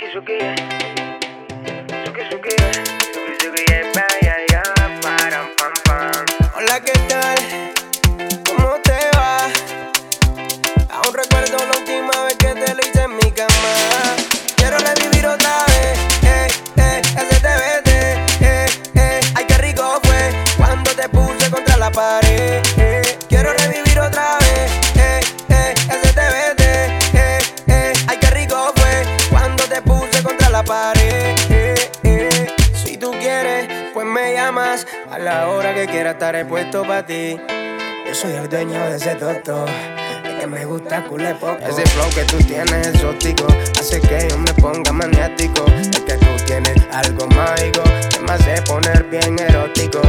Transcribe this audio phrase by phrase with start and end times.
[0.00, 0.56] Suki suki yeah.
[2.04, 3.92] Suki suki yeah.
[3.92, 4.62] Vaya ya.
[5.04, 6.24] Param pam pam.
[6.56, 7.36] Hola, ¿qué tal?
[8.46, 9.44] ¿Cómo te va?
[10.88, 13.72] Aún recuerdo la última vez que te lo hice en mi cama.
[14.56, 16.48] Quiero revivir otra vez, eh,
[16.78, 17.90] eh, ese TBT,
[18.40, 19.20] eh, eh.
[19.34, 22.79] Ay, qué rico fue cuando te puse contra la pared.
[35.10, 37.36] A la hora que quiera estaré puesto para ti.
[38.06, 39.64] Yo soy el dueño de ese toto.
[40.24, 41.58] El que me gusta culé poco.
[41.60, 43.48] Ese flow que tú tienes exótico
[43.80, 45.64] hace que yo me ponga maniático.
[45.76, 50.02] Es que tú tienes algo mágico que me hace poner bien erótico.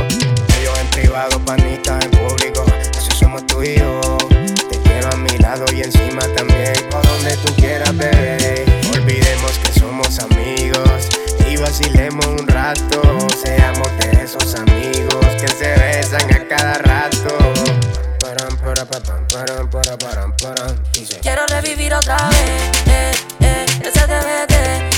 [0.64, 2.64] Yo en privado, panita en público.
[2.96, 3.78] Eso somos tú y.
[3.78, 6.74] Te quiero a mi lado y encima también.
[6.92, 8.66] Por donde tú quieras, bebé.
[8.94, 11.10] Olvidemos que somos amigos
[11.50, 13.02] y vacilemos un rato.
[13.44, 13.61] Seamos
[21.92, 23.12] Quiero revivir otra vez, eh,
[23.42, 24.54] eh, ese TBT,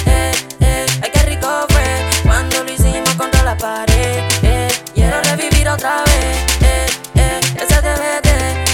[0.05, 1.83] eh, eh, ay qué rico fue
[2.23, 6.85] cuando lo hicimos contra la pared, eh, quiero revivir otra vez, eh,
[7.15, 8.27] eh, ese TBT,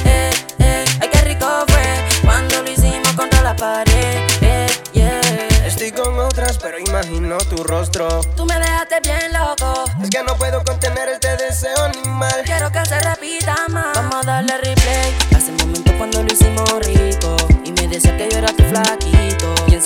[0.05, 5.21] eh, eh, ay qué rico fue cuando lo hicimos contra la pared, eh, yeah.
[5.65, 8.21] Estoy con otras, pero imagino tu rostro.
[8.35, 12.41] Tú me dejaste bien loco, Es que no puedo contener este deseo animal.
[12.43, 13.93] quiero que se repita más.
[13.95, 14.57] Vamos a darle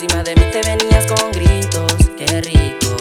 [0.03, 2.97] encima de mí te venías con gritos, qué rico.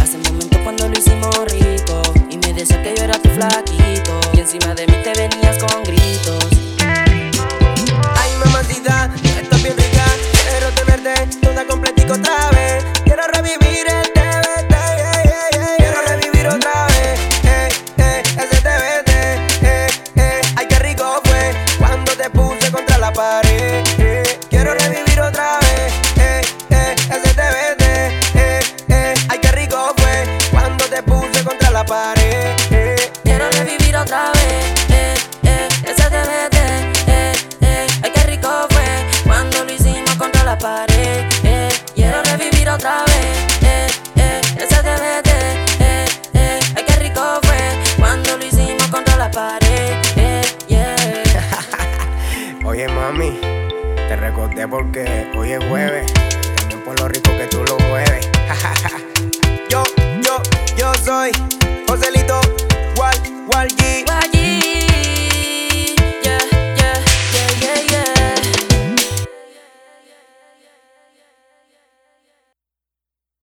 [0.00, 4.20] Hace un momento cuando lo hicimos rico y me decías que yo era tu flaquito
[4.32, 6.46] y encima de mí te venías con gritos.
[6.78, 9.10] Ay, mamacita,
[9.40, 10.04] estás bien rica.
[10.48, 12.84] Quiero tenerte toda completica otra vez.
[13.04, 14.70] Quiero revivir el TBT.
[14.70, 15.76] yeah, yeah, yeah.
[15.78, 17.18] Quiero revivir otra vez.
[17.44, 19.10] Eh, eh, ese TBT.
[19.64, 20.40] Eh, eh.
[20.54, 23.51] Ay, qué rico fue cuando te puse contra la pared.
[53.18, 56.21] Te recordé porque hoy es jueves.